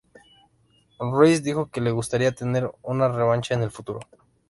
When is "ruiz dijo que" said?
0.99-1.79